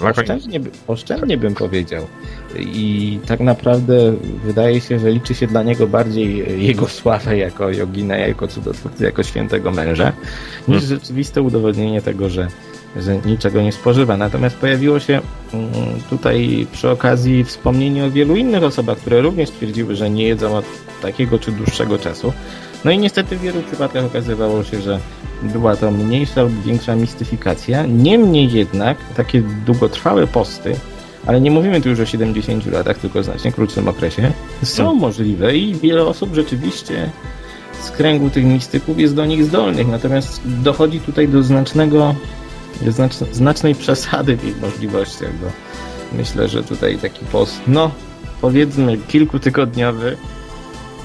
oszczędnie, 0.01 0.59
oszczędnie 0.87 1.37
bym 1.37 1.55
powiedział. 1.55 2.07
I 2.59 3.19
tak 3.27 3.39
naprawdę 3.39 4.13
wydaje 4.45 4.81
się, 4.81 4.99
że 4.99 5.11
liczy 5.11 5.35
się 5.35 5.47
dla 5.47 5.63
niego 5.63 5.87
bardziej 5.87 6.63
jego 6.65 6.87
sławę 6.87 7.37
jako 7.37 7.69
jogina, 7.69 8.17
jako 8.17 8.47
cudotwórcy, 8.47 9.03
jako 9.03 9.23
świętego 9.23 9.71
męża, 9.71 10.13
niż 10.67 10.81
hmm. 10.81 10.99
rzeczywiste 10.99 11.41
udowodnienie 11.41 12.01
tego, 12.01 12.29
że, 12.29 12.47
że 12.97 13.17
niczego 13.17 13.61
nie 13.61 13.71
spożywa. 13.71 14.17
Natomiast 14.17 14.55
pojawiło 14.55 14.99
się 14.99 15.21
mm, 15.53 15.69
tutaj 16.09 16.67
przy 16.71 16.89
okazji 16.89 17.43
wspomnienie 17.43 18.05
o 18.05 18.11
wielu 18.11 18.35
innych 18.35 18.63
osobach, 18.63 18.97
które 18.97 19.21
również 19.21 19.49
twierdziły, 19.49 19.95
że 19.95 20.09
nie 20.09 20.27
jedzą 20.27 20.57
od 20.57 20.65
takiego 21.01 21.39
czy 21.39 21.51
dłuższego 21.51 21.97
czasu. 21.97 22.33
No 22.85 22.91
i 22.91 22.97
niestety 22.97 23.37
w 23.37 23.41
wielu 23.41 23.61
przypadkach 23.61 24.05
okazywało 24.05 24.63
się, 24.63 24.81
że 24.81 24.99
była 25.43 25.75
to 25.75 25.91
mniejsza 25.91 26.41
lub 26.41 26.63
większa 26.63 26.95
mistyfikacja. 26.95 27.85
Niemniej 27.85 28.51
jednak 28.51 28.97
takie 29.15 29.41
długotrwałe 29.41 30.27
posty, 30.27 30.75
ale 31.25 31.41
nie 31.41 31.51
mówimy 31.51 31.81
tu 31.81 31.89
już 31.89 31.99
o 31.99 32.05
70 32.05 32.65
latach, 32.65 32.97
tylko 32.97 33.19
o 33.19 33.23
znacznie 33.23 33.51
krótszym 33.51 33.87
okresie, 33.87 34.31
są 34.63 34.83
hmm. 34.83 35.01
możliwe 35.01 35.57
i 35.57 35.75
wiele 35.75 36.05
osób 36.05 36.35
rzeczywiście 36.35 37.09
z 37.81 37.91
kręgu 37.91 38.29
tych 38.29 38.45
mistyków 38.45 38.99
jest 38.99 39.15
do 39.15 39.25
nich 39.25 39.45
zdolnych. 39.45 39.87
Natomiast 39.87 40.41
dochodzi 40.45 40.99
tutaj 40.99 41.27
do 41.27 41.43
znacznego, 41.43 42.15
znacznej 43.31 43.75
przesady 43.75 44.37
w 44.37 44.47
ich 44.47 44.61
możliwościach, 44.61 45.33
bo 45.41 45.47
myślę, 46.17 46.47
że 46.47 46.63
tutaj 46.63 46.97
taki 46.97 47.25
post, 47.25 47.61
no 47.67 47.91
powiedzmy 48.41 48.97
kilkutygodniowy, 48.97 50.17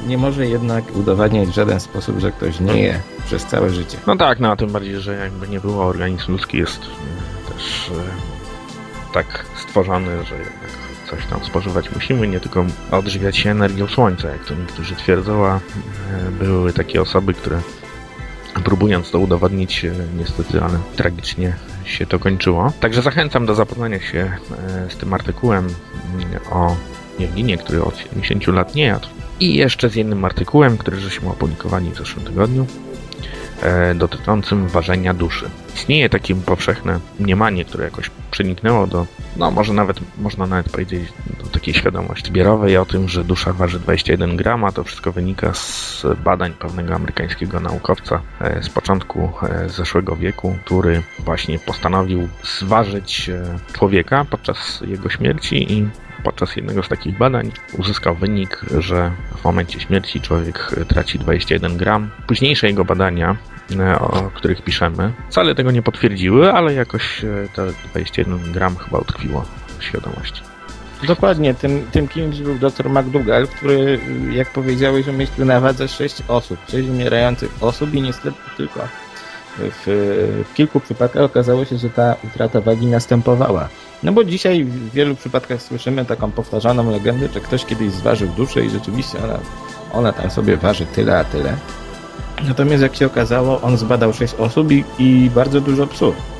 nie 0.06 0.18
może 0.18 0.46
jednak 0.46 0.96
udowadniać 0.96 1.48
w 1.48 1.54
żaden 1.54 1.80
sposób, 1.80 2.18
że 2.18 2.32
ktoś 2.32 2.60
nie 2.60 2.82
je 2.82 3.00
przez 3.24 3.44
całe 3.44 3.70
życie. 3.70 3.98
No 4.06 4.16
tak, 4.16 4.40
no 4.40 4.52
a 4.52 4.56
tym 4.56 4.70
bardziej, 4.72 5.00
że 5.00 5.14
jakby 5.14 5.48
nie 5.48 5.60
było, 5.60 5.84
organizm 5.84 6.32
ludzki 6.32 6.58
jest 6.58 6.80
e, 6.82 7.52
też 7.52 7.90
e, 7.90 9.12
tak 9.14 9.44
stworzony, 9.56 10.24
że 10.24 10.38
jednak 10.38 10.70
coś 11.10 11.26
tam 11.26 11.44
spożywać 11.44 11.94
musimy, 11.94 12.28
nie 12.28 12.40
tylko 12.40 12.64
odżywiać 12.90 13.36
się 13.36 13.50
energią 13.50 13.86
słońca, 13.86 14.28
jak 14.28 14.44
to 14.44 14.54
niektórzy 14.54 14.96
twierdzą, 14.96 15.46
a 15.46 15.56
e, 15.56 15.60
były 16.30 16.72
takie 16.72 17.02
osoby, 17.02 17.34
które 17.34 17.60
próbując 18.64 19.10
to 19.10 19.18
udowodnić, 19.18 19.86
niestety, 20.18 20.62
ale 20.62 20.78
tragicznie 20.96 21.56
się 21.84 22.06
to 22.06 22.18
kończyło. 22.18 22.72
Także 22.80 23.02
zachęcam 23.02 23.46
do 23.46 23.54
zapoznania 23.54 24.00
się 24.00 24.32
z 24.88 24.96
tym 24.96 25.14
artykułem 25.14 25.68
o 26.50 26.76
Jewlinie, 27.18 27.58
który 27.58 27.82
od 27.82 27.98
70 27.98 28.46
lat 28.46 28.74
nie 28.74 28.84
jadł. 28.84 29.08
I 29.40 29.54
jeszcze 29.54 29.88
z 29.88 29.94
jednym 29.94 30.24
artykułem, 30.24 30.78
który 30.78 31.00
żeśmy 31.00 31.28
opublikowali 31.28 31.90
w 31.90 31.98
zeszłym 31.98 32.24
tygodniu, 32.24 32.66
e, 33.62 33.94
dotyczącym 33.94 34.68
ważenia 34.68 35.14
duszy. 35.14 35.50
Istnieje 35.74 36.08
takie 36.08 36.34
powszechne 36.34 37.00
mniemanie, 37.20 37.64
które 37.64 37.84
jakoś 37.84 38.10
przeniknęło 38.30 38.86
do, 38.86 39.06
no 39.36 39.50
może 39.50 39.72
nawet, 39.72 40.00
można 40.18 40.46
nawet 40.46 40.72
powiedzieć, 40.72 41.12
do 41.42 41.46
takiej 41.46 41.74
świadomości 41.74 42.26
zbiorowej 42.26 42.76
o 42.76 42.86
tym, 42.86 43.08
że 43.08 43.24
dusza 43.24 43.52
waży 43.52 43.80
21 43.80 44.36
grama. 44.36 44.72
To 44.72 44.84
wszystko 44.84 45.12
wynika 45.12 45.54
z 45.54 46.06
badań 46.24 46.52
pewnego 46.52 46.94
amerykańskiego 46.94 47.60
naukowca 47.60 48.22
e, 48.40 48.62
z 48.62 48.68
początku 48.68 49.32
e, 49.42 49.68
zeszłego 49.68 50.16
wieku, 50.16 50.56
który 50.64 51.02
właśnie 51.18 51.58
postanowił 51.58 52.28
zważyć 52.42 53.30
człowieka 53.72 54.26
podczas 54.30 54.82
jego 54.86 55.10
śmierci 55.10 55.72
i 55.72 55.88
podczas 56.20 56.56
jednego 56.56 56.82
z 56.82 56.88
takich 56.88 57.18
badań 57.18 57.52
uzyskał 57.78 58.14
wynik, 58.14 58.60
że 58.78 59.12
w 59.36 59.44
momencie 59.44 59.80
śmierci 59.80 60.20
człowiek 60.20 60.74
traci 60.88 61.18
21 61.18 61.76
gram. 61.76 62.10
Późniejsze 62.26 62.66
jego 62.66 62.84
badania, 62.84 63.36
e, 63.78 63.98
o 63.98 64.30
których 64.34 64.62
piszemy, 64.62 65.12
wcale 65.30 65.54
tego 65.54 65.70
nie 65.70 65.82
potwierdziły, 65.82 66.52
ale 66.52 66.74
jakoś 66.74 67.24
e, 67.24 67.48
te 67.54 67.66
21 67.90 68.52
gram 68.52 68.76
chyba 68.76 68.98
utkwiło 68.98 69.44
w 69.78 69.84
świadomości. 69.84 70.42
Dokładnie, 71.06 71.54
tym, 71.54 71.86
tym 71.92 72.08
kimś 72.08 72.40
był 72.40 72.58
dr 72.58 72.90
McDougall, 72.90 73.48
który, 73.48 74.00
jak 74.30 74.52
powiedziałeś, 74.52 75.08
umieścił 75.08 75.44
na 75.44 75.60
wadze 75.60 75.88
6 75.88 76.22
osób, 76.28 76.58
6 76.68 76.88
umierających 76.88 77.50
osób 77.60 77.94
i 77.94 78.02
niestety 78.02 78.36
tylko 78.56 78.88
w, 79.58 79.82
w 80.50 80.54
kilku 80.54 80.80
przypadkach 80.80 81.22
okazało 81.22 81.64
się, 81.64 81.78
że 81.78 81.90
ta 81.90 82.16
utrata 82.24 82.60
wagi 82.60 82.86
następowała. 82.86 83.68
No 84.02 84.12
bo 84.12 84.24
dzisiaj 84.24 84.64
w 84.64 84.90
wielu 84.90 85.14
przypadkach 85.14 85.62
słyszymy 85.62 86.04
taką 86.04 86.30
powtarzaną 86.30 86.90
legendę, 86.90 87.28
że 87.34 87.40
ktoś 87.40 87.64
kiedyś 87.64 87.92
zważył 87.92 88.28
duszę 88.28 88.64
i 88.64 88.70
rzeczywiście 88.70 89.18
ona, 89.24 89.38
ona 89.92 90.12
tam 90.12 90.30
sobie 90.30 90.56
waży 90.56 90.86
tyle, 90.86 91.18
a 91.18 91.24
tyle. 91.24 91.56
Natomiast 92.48 92.82
jak 92.82 92.96
się 92.96 93.06
okazało, 93.06 93.60
on 93.60 93.76
zbadał 93.76 94.12
6 94.12 94.34
osób 94.34 94.72
i, 94.72 94.84
i 94.98 95.30
bardzo 95.34 95.60
dużo 95.60 95.86
psów. 95.86 96.39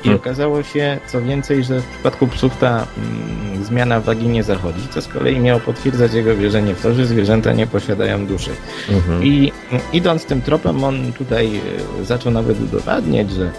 I 0.00 0.02
hmm. 0.02 0.20
okazało 0.20 0.62
się, 0.62 0.98
co 1.06 1.22
więcej, 1.22 1.64
że 1.64 1.80
w 1.80 1.86
przypadku 1.86 2.26
psów 2.26 2.58
ta 2.58 2.86
mm, 2.96 3.64
zmiana 3.64 4.00
wagi 4.00 4.28
nie 4.28 4.42
zachodzi, 4.42 4.88
co 4.90 5.02
z 5.02 5.08
kolei 5.08 5.40
miało 5.40 5.60
potwierdzać 5.60 6.14
jego 6.14 6.36
wierzenie 6.36 6.74
w 6.74 6.82
to, 6.82 6.94
że 6.94 7.06
zwierzęta 7.06 7.52
nie 7.52 7.66
posiadają 7.66 8.26
duszy. 8.26 8.50
Mhm. 8.90 9.24
I 9.24 9.52
mm, 9.70 9.82
idąc 9.92 10.24
tym 10.24 10.42
tropem, 10.42 10.84
on 10.84 11.12
tutaj 11.12 11.56
e, 12.00 12.04
zaczął 12.04 12.32
nawet 12.32 12.60
udowadniać, 12.60 13.30
że 13.30 13.50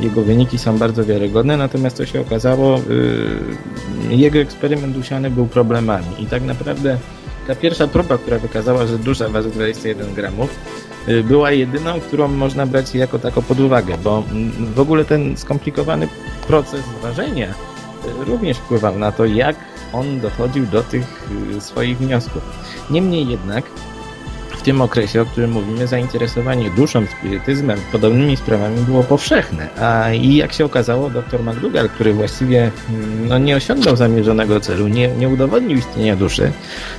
jego 0.00 0.22
wyniki 0.22 0.58
są 0.58 0.78
bardzo 0.78 1.04
wiarygodne, 1.04 1.56
natomiast 1.56 1.96
to 1.96 2.06
się 2.06 2.20
okazało, 2.20 2.80
yy, 4.08 4.16
jego 4.16 4.38
eksperyment 4.38 4.96
usiany 4.96 5.30
był 5.30 5.46
problemami 5.46 6.06
i 6.18 6.26
tak 6.26 6.42
naprawdę 6.42 6.98
ta 7.48 7.54
pierwsza 7.54 7.86
próba, 7.86 8.18
która 8.18 8.38
wykazała, 8.38 8.86
że 8.86 8.98
dusza 8.98 9.28
waży 9.28 9.50
21 9.50 10.14
gramów, 10.14 10.58
yy, 11.06 11.24
była 11.24 11.50
jedyną, 11.50 12.00
którą 12.00 12.28
można 12.28 12.66
brać 12.66 12.94
jako 12.94 13.18
taką 13.18 13.42
pod 13.42 13.60
uwagę, 13.60 13.98
bo 14.04 14.22
mm, 14.30 14.74
w 14.74 14.80
ogóle 14.80 15.04
ten 15.04 15.36
skomplikowany 15.36 16.08
proces 16.46 16.82
ważenia 17.02 17.46
yy, 17.46 18.24
również 18.24 18.58
wpływał 18.58 18.98
na 18.98 19.12
to, 19.12 19.24
jak 19.24 19.56
on 19.92 20.20
dochodził 20.20 20.66
do 20.66 20.82
tych 20.82 21.28
yy, 21.52 21.60
swoich 21.60 21.98
wniosków. 21.98 22.42
Niemniej 22.90 23.28
jednak 23.28 23.64
tym 24.68 24.80
okresie, 24.80 25.22
o 25.22 25.26
którym 25.26 25.50
mówimy, 25.52 25.86
zainteresowanie 25.86 26.70
duszą, 26.70 27.06
spirytyzmem, 27.06 27.80
podobnymi 27.92 28.36
sprawami 28.36 28.80
było 28.80 29.02
powszechne. 29.02 29.68
A 29.80 30.12
i 30.12 30.34
jak 30.34 30.52
się 30.52 30.64
okazało, 30.64 31.10
dr 31.10 31.42
McDougall, 31.42 31.88
który 31.88 32.12
właściwie 32.12 32.70
mm, 32.90 33.28
no, 33.28 33.38
nie 33.38 33.56
osiągnął 33.56 33.96
zamierzonego 33.96 34.60
celu, 34.60 34.88
nie, 34.88 35.08
nie 35.08 35.28
udowodnił 35.28 35.78
istnienia 35.78 36.16
duszy, 36.16 36.52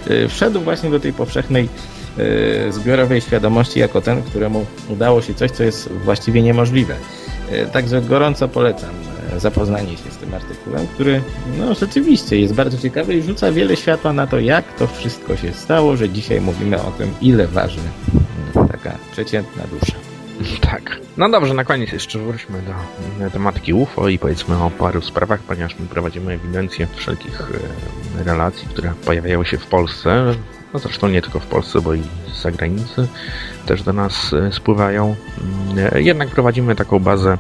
y, 0.10 0.28
wszedł 0.28 0.62
właśnie 0.62 0.90
do 0.90 1.00
tej 1.00 1.14
powszechnej 1.14 1.70
y, 2.20 2.72
zbiorowej 2.72 3.22
świadomości 3.22 3.80
jako 3.80 4.02
ten, 4.02 4.24
któremu 4.24 4.66
udało 4.88 5.22
się 5.22 5.34
coś, 5.34 5.52
co 5.52 5.64
jest 5.64 5.90
właściwie 5.92 6.42
niemożliwe. 6.42 6.96
Y, 7.52 7.66
także 7.74 8.02
gorąco 8.02 8.48
polecam 8.48 8.90
zapoznanie 9.38 9.98
się 9.98 10.12
z 10.12 10.18
tym 10.18 10.34
artykułem, 10.34 10.88
który 10.88 11.22
no 11.58 11.74
rzeczywiście 11.74 12.40
jest 12.40 12.54
bardzo 12.54 12.78
ciekawy 12.78 13.14
i 13.14 13.22
rzuca 13.22 13.52
wiele 13.52 13.76
światła 13.76 14.14
na 14.14 14.28
to, 14.28 14.40
jak 14.40 14.74
to 14.74 14.88
wszystko 14.88 15.38
się 15.38 15.54
stało, 15.54 15.98
że 15.98 16.10
dzisiaj 16.10 16.42
mówimy 16.42 16.82
o 16.82 16.92
tym, 16.92 17.14
ile 17.22 17.48
waży 17.48 17.80
taka 18.54 18.98
przeciętna 19.12 19.64
dusza. 19.68 19.96
Tak. 20.62 21.00
No 21.18 21.30
dobrze, 21.30 21.54
na 21.54 21.64
koniec 21.64 21.92
jeszcze 21.92 22.20
wróćmy 22.20 22.62
do 22.62 23.30
tematyki 23.30 23.74
UFO 23.74 24.10
i 24.10 24.20
powiedzmy 24.20 24.64
o 24.64 24.70
paru 24.70 25.02
sprawach, 25.02 25.40
ponieważ 25.40 25.80
my 25.80 25.88
prowadzimy 25.88 26.34
ewidencję 26.34 26.88
wszelkich 26.96 27.42
e, 28.20 28.24
relacji, 28.24 28.68
które 28.68 28.94
pojawiają 29.06 29.44
się 29.44 29.58
w 29.58 29.66
Polsce. 29.66 30.36
No 30.74 30.80
zresztą 30.80 31.08
nie 31.08 31.22
tylko 31.22 31.40
w 31.40 31.46
Polsce, 31.46 31.82
bo 31.82 31.94
i 31.94 32.02
z 32.34 32.42
zagranicy 32.42 33.08
też 33.66 33.84
do 33.84 33.94
nas 33.94 34.34
e, 34.34 34.52
spływają. 34.52 35.16
E, 35.78 36.02
jednak 36.02 36.30
prowadzimy 36.30 36.76
taką 36.76 37.00
bazę 37.00 37.38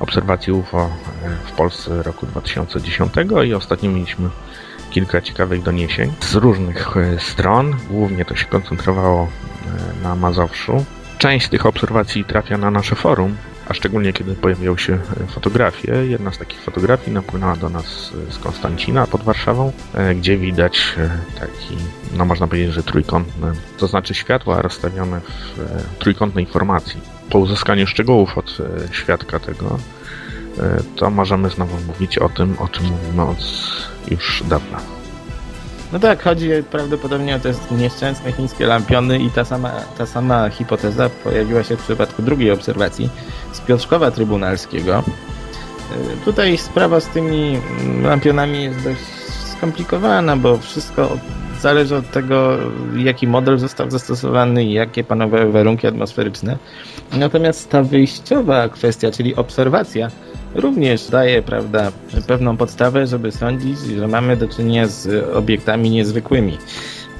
obserwacji 0.00 0.52
UFO 0.52 0.78
e, 0.78 0.90
w 1.46 1.52
Polsce 1.52 2.02
roku 2.02 2.26
2010 2.26 3.12
i 3.46 3.54
ostatnio 3.54 3.90
mieliśmy 3.90 4.28
kilka 4.90 5.20
ciekawych 5.20 5.62
doniesień 5.62 6.12
z 6.20 6.34
różnych 6.34 6.96
e, 6.96 7.20
stron. 7.20 7.76
Głównie 7.90 8.24
to 8.24 8.36
się 8.36 8.46
koncentrowało 8.46 9.28
e, 9.28 10.02
na 10.02 10.14
Mazowszu. 10.14 10.84
Część 11.18 11.46
z 11.46 11.50
tych 11.50 11.66
obserwacji 11.66 12.24
trafia 12.24 12.58
na 12.58 12.70
nasze 12.70 12.96
forum, 12.96 13.36
a 13.70 13.74
szczególnie 13.74 14.12
kiedy 14.12 14.34
pojawiają 14.34 14.76
się 14.76 14.98
fotografie. 15.28 16.06
Jedna 16.06 16.32
z 16.32 16.38
takich 16.38 16.60
fotografii 16.60 17.12
napłynęła 17.12 17.56
do 17.56 17.68
nas 17.68 18.12
z 18.30 18.38
Konstancina 18.38 19.06
pod 19.06 19.22
Warszawą, 19.22 19.72
gdzie 20.16 20.36
widać 20.36 20.94
taki, 21.40 21.76
no 22.16 22.24
można 22.24 22.46
powiedzieć, 22.46 22.72
że 22.72 22.82
trójkątny, 22.82 23.52
to 23.78 23.86
znaczy 23.86 24.14
światła 24.14 24.62
rozstawione 24.62 25.20
w 25.20 25.98
trójkątnej 25.98 26.46
formacji 26.46 27.00
po 27.30 27.38
uzyskaniu 27.38 27.86
szczegółów 27.86 28.38
od 28.38 28.58
e, 28.60 28.94
świadka 28.94 29.38
tego, 29.38 29.78
e, 30.58 30.82
to 30.96 31.10
możemy 31.10 31.50
znowu 31.50 31.76
mówić 31.86 32.18
o 32.18 32.28
tym, 32.28 32.56
o 32.58 32.68
czym 32.68 32.84
mówimy 32.84 33.22
od 33.22 33.44
już 34.08 34.42
dawna. 34.48 34.99
No 35.92 35.98
tak, 35.98 36.22
chodzi 36.22 36.50
prawdopodobnie 36.70 37.36
o 37.36 37.38
te 37.38 37.52
nieszczęsne 37.70 38.32
chińskie 38.32 38.66
lampiony 38.66 39.18
i 39.18 39.30
ta 39.30 39.44
sama, 39.44 39.70
ta 39.98 40.06
sama 40.06 40.50
hipoteza 40.50 41.10
pojawiła 41.24 41.62
się 41.62 41.76
w 41.76 41.82
przypadku 41.82 42.22
drugiej 42.22 42.50
obserwacji 42.50 43.10
z 43.52 43.60
Piotrkowa 43.60 44.10
Trybunalskiego. 44.10 44.98
Y, 44.98 46.24
Tutaj 46.24 46.58
sprawa 46.58 47.00
z 47.00 47.06
tymi 47.06 47.56
mm, 47.56 48.02
lampionami 48.02 48.62
jest 48.62 48.84
dość 48.84 49.00
skomplikowana, 49.56 50.36
bo 50.36 50.58
wszystko 50.58 51.18
zależy 51.60 51.96
od 51.96 52.10
tego, 52.10 52.58
jaki 52.96 53.26
model 53.26 53.58
został 53.58 53.90
zastosowany 53.90 54.64
i 54.64 54.72
jakie 54.72 55.04
panowały 55.04 55.52
warunki 55.52 55.86
atmosferyczne. 55.86 56.56
Natomiast 57.12 57.70
ta 57.70 57.82
wyjściowa 57.82 58.68
kwestia, 58.68 59.10
czyli 59.10 59.36
obserwacja, 59.36 60.10
również 60.54 61.08
daje 61.08 61.42
prawda, 61.42 61.92
pewną 62.26 62.56
podstawę, 62.56 63.06
żeby 63.06 63.32
sądzić, 63.32 63.78
że 63.78 64.08
mamy 64.08 64.36
do 64.36 64.48
czynienia 64.48 64.86
z 64.86 65.28
obiektami 65.34 65.90
niezwykłymi. 65.90 66.58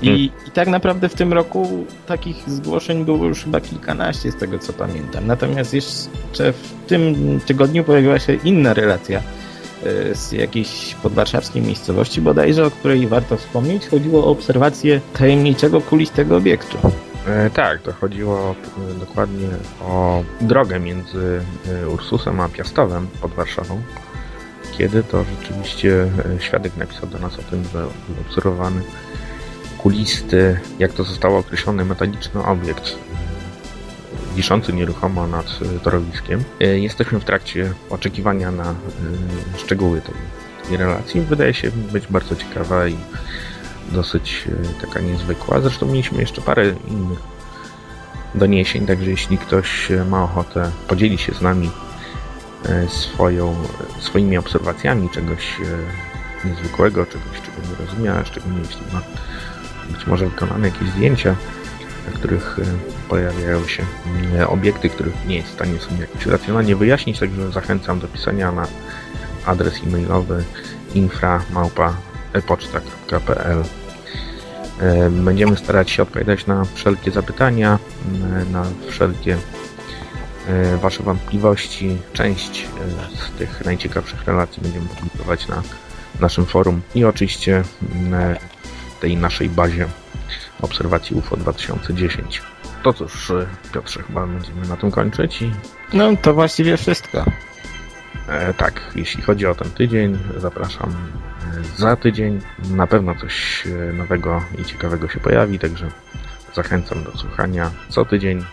I, 0.03 0.31
I 0.47 0.51
tak 0.51 0.69
naprawdę 0.69 1.09
w 1.09 1.15
tym 1.15 1.33
roku 1.33 1.85
takich 2.07 2.51
zgłoszeń 2.51 3.05
było 3.05 3.25
już 3.25 3.45
chyba 3.45 3.61
kilkanaście 3.61 4.33
z 4.33 4.37
tego 4.37 4.59
co 4.59 4.73
pamiętam. 4.73 5.27
Natomiast 5.27 5.75
jeszcze 5.75 6.53
w 6.53 6.87
tym 6.87 7.15
tygodniu 7.47 7.85
pojawiła 7.85 8.19
się 8.19 8.35
inna 8.35 8.75
relacja 8.75 9.19
e, 9.19 10.15
z 10.15 10.33
jakiejś 10.33 10.97
podwarszawskiej 11.03 11.63
miejscowości 11.63 12.21
bodajże, 12.21 12.67
o 12.67 12.71
której 12.71 13.07
warto 13.07 13.37
wspomnieć. 13.37 13.89
Chodziło 13.89 14.25
o 14.25 14.31
obserwację 14.31 15.01
tajemniczego 15.19 15.81
kulistego 15.81 16.37
obiektu. 16.37 16.79
E, 17.27 17.51
tak, 17.51 17.83
to 17.83 17.93
chodziło 17.93 18.55
e, 18.95 18.99
dokładnie 19.01 19.49
o 19.81 20.25
drogę 20.41 20.81
między 20.81 21.43
e, 21.69 21.89
Ursusem 21.89 22.41
a 22.41 22.49
Piastowem 22.49 23.07
pod 23.21 23.35
Warszawą, 23.35 23.83
kiedy 24.79 25.03
to 25.03 25.25
rzeczywiście 25.25 26.07
świadek 26.39 26.77
napisał 26.77 27.09
do 27.09 27.19
nas 27.19 27.39
o 27.39 27.43
tym, 27.43 27.65
że 27.65 27.71
był 28.09 28.21
obserwowany 28.29 28.83
kulisty, 29.79 30.61
jak 30.79 30.93
to 30.93 31.05
zostało 31.05 31.39
określone, 31.39 31.85
metaliczny 31.85 32.45
obiekt 32.45 32.97
wiszący 34.37 34.73
nieruchomo 34.73 35.27
nad 35.27 35.59
torowiskiem. 35.83 36.45
Jesteśmy 36.61 37.21
w 37.21 37.25
trakcie 37.25 37.73
oczekiwania 37.91 38.51
na 38.51 38.75
szczegóły 39.57 40.01
tej 40.69 40.77
relacji. 40.77 41.21
Wydaje 41.21 41.55
się 41.55 41.71
być 41.71 42.07
bardzo 42.07 42.37
ciekawa 42.37 42.89
i 42.89 42.97
dosyć 43.93 44.49
e, 44.81 44.87
taka 44.87 45.01
niezwykła. 45.01 45.61
Zresztą 45.61 45.87
mieliśmy 45.87 46.21
jeszcze 46.21 46.43
parę 46.43 46.75
innych 46.89 47.19
doniesień, 48.35 48.87
także 48.87 49.11
jeśli 49.11 49.39
ktoś 49.39 49.91
e, 49.91 50.05
ma 50.05 50.25
ochotę 50.25 50.71
podzielić 50.89 51.21
się 51.21 51.35
z 51.35 51.41
nami 51.41 51.71
e, 52.65 52.89
swoją, 52.89 53.55
swoimi 54.01 54.39
obserwacjami 54.39 55.11
czegoś 55.11 55.57
niezwykłego, 56.45 57.07
czegoś, 57.07 57.41
czego 57.41 57.69
nie 57.69 57.87
rozumie, 57.87 58.13
a 58.13 58.25
szczególnie 58.25 58.59
jeśli 58.59 58.81
ma 58.93 59.03
być 59.91 60.07
może 60.07 60.27
wykonane 60.27 60.69
jakieś 60.69 60.89
zdjęcia, 60.89 61.37
na 62.07 62.13
których 62.13 62.57
pojawiają 63.09 63.67
się 63.67 63.85
obiekty, 64.49 64.89
których 64.89 65.27
nie 65.27 65.37
jest 65.37 65.49
w 65.49 65.53
stanie 65.53 65.79
sobie 65.79 66.01
jakoś 66.01 66.27
racjonalnie 66.27 66.77
wyjaśnić, 66.77 67.19
także 67.19 67.53
zachęcam 67.53 68.01
do 68.01 68.09
pisania 68.09 68.53
na 68.53 68.67
adres 69.47 69.75
e-mailowy 69.87 70.45
infra.epoczta.pl 70.95 72.10
E, 74.81 75.11
Będziemy 75.11 75.57
starać 75.57 75.91
się 75.91 76.03
odpowiadać 76.03 76.47
na 76.47 76.65
wszelkie 76.75 77.11
zapytania, 77.11 77.79
m, 78.13 78.53
na 78.53 78.65
wszelkie 78.89 79.37
e, 80.49 80.77
Wasze 80.77 81.03
wątpliwości. 81.03 81.99
Część 82.13 82.65
e, 82.65 83.17
z 83.17 83.39
tych 83.39 83.65
najciekawszych 83.65 84.25
relacji 84.25 84.63
będziemy 84.63 84.87
publikować 84.87 85.49
na 85.49 85.63
naszym 86.21 86.47
forum 86.47 86.83
i 86.95 87.05
oczywiście 87.05 87.63
e, 88.13 88.37
tej 89.01 89.17
naszej 89.17 89.49
bazie 89.49 89.87
obserwacji 90.63 91.17
UFO 91.17 91.37
2010. 91.37 92.43
To 92.83 92.93
cóż, 92.93 93.31
e, 93.31 93.47
Piotrze, 93.73 94.03
chyba 94.03 94.27
będziemy 94.27 94.69
na 94.69 94.77
tym 94.77 94.91
kończyć 94.91 95.43
i 95.43 95.53
No 95.93 96.17
to 96.23 96.35
właściwie 96.35 96.77
wszystko. 96.77 97.25
E, 98.29 98.55
tak, 98.55 98.81
jeśli 98.95 99.23
chodzi 99.23 99.47
o 99.47 99.55
ten 99.55 99.71
tydzień, 99.71 100.19
zapraszam 100.37 100.91
e, 100.91 101.30
za 101.77 101.97
tydzień. 101.97 102.41
Na 102.71 102.87
pewno 102.87 103.15
coś 103.15 103.67
e, 103.67 103.93
nowego 103.93 104.41
i 104.59 104.65
ciekawego 104.65 105.09
się 105.09 105.21
pojawi, 105.21 105.59
także 105.59 105.89
zachęcam 106.55 107.05
do 107.05 107.19
słuchania 107.19 107.71
co 107.89 108.05
tydzień 108.05 108.45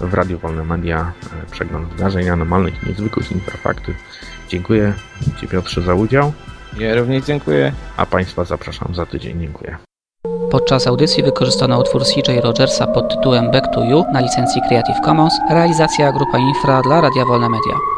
w 0.00 0.14
Radio 0.14 0.38
Wolne 0.38 0.64
Media 0.64 1.12
e, 1.42 1.50
przegląd 1.50 1.88
wydarzeń 1.88 2.28
anormalnych 2.28 2.82
i 2.84 2.88
niezwykłych 2.88 3.32
infrafakty. 3.32 3.94
Dziękuję 4.48 4.92
Ci 5.40 5.48
Piotrze 5.48 5.82
za 5.82 5.94
udział, 5.94 6.32
Ja 6.78 6.94
również 6.94 7.24
dziękuję. 7.24 7.72
a 7.96 8.06
Państwa 8.06 8.44
zapraszam 8.44 8.94
za 8.94 9.06
tydzień. 9.06 9.40
Dziękuję. 9.40 9.76
Podczas 10.50 10.86
audycji 10.86 11.22
wykorzystano 11.22 11.80
utwór 11.80 12.02
CJ 12.04 12.40
Rogersa 12.42 12.86
pod 12.86 13.08
tytułem 13.16 13.50
Back 13.50 13.74
to 13.74 13.84
You 13.84 14.04
na 14.12 14.20
licencji 14.20 14.62
Creative 14.68 15.00
Commons, 15.04 15.34
realizacja 15.50 16.12
Grupa 16.12 16.38
Infra 16.38 16.82
dla 16.82 17.00
Radia 17.00 17.24
Wolne 17.24 17.48
Media. 17.48 17.97